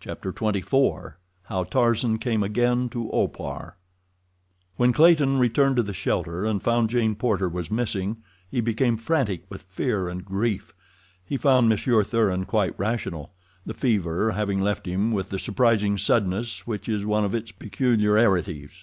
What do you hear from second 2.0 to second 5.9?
Came Again to Opar When Clayton returned to